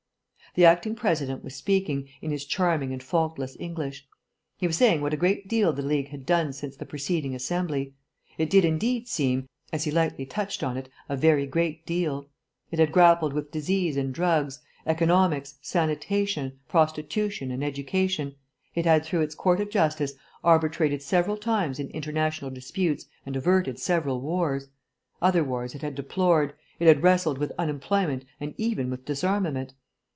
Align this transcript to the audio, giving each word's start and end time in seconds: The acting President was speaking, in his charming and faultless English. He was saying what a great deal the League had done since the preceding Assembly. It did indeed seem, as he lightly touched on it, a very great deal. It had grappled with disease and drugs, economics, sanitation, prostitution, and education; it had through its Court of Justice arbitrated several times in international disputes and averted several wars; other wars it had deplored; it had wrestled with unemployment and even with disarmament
The 0.53 0.65
acting 0.65 0.95
President 0.95 1.45
was 1.45 1.55
speaking, 1.55 2.09
in 2.21 2.29
his 2.29 2.43
charming 2.43 2.91
and 2.91 3.01
faultless 3.01 3.55
English. 3.57 4.05
He 4.57 4.67
was 4.67 4.75
saying 4.75 4.99
what 4.99 5.13
a 5.13 5.15
great 5.15 5.47
deal 5.47 5.71
the 5.71 5.81
League 5.81 6.09
had 6.09 6.25
done 6.25 6.51
since 6.51 6.75
the 6.75 6.85
preceding 6.85 7.33
Assembly. 7.33 7.93
It 8.37 8.49
did 8.49 8.65
indeed 8.65 9.07
seem, 9.07 9.47
as 9.71 9.85
he 9.85 9.91
lightly 9.91 10.25
touched 10.25 10.61
on 10.61 10.75
it, 10.75 10.89
a 11.07 11.15
very 11.15 11.45
great 11.47 11.85
deal. 11.85 12.27
It 12.69 12.79
had 12.79 12.91
grappled 12.91 13.31
with 13.31 13.51
disease 13.51 13.95
and 13.95 14.13
drugs, 14.13 14.59
economics, 14.85 15.55
sanitation, 15.61 16.59
prostitution, 16.67 17.49
and 17.49 17.63
education; 17.63 18.35
it 18.75 18.83
had 18.83 19.05
through 19.05 19.21
its 19.21 19.35
Court 19.35 19.61
of 19.61 19.69
Justice 19.69 20.15
arbitrated 20.43 21.01
several 21.01 21.37
times 21.37 21.79
in 21.79 21.87
international 21.91 22.51
disputes 22.51 23.05
and 23.25 23.37
averted 23.37 23.79
several 23.79 24.19
wars; 24.19 24.67
other 25.21 25.45
wars 25.45 25.75
it 25.75 25.81
had 25.81 25.95
deplored; 25.95 26.53
it 26.77 26.89
had 26.89 27.01
wrestled 27.03 27.37
with 27.37 27.53
unemployment 27.57 28.25
and 28.41 28.53
even 28.57 28.89
with 28.89 29.05
disarmament 29.05 29.73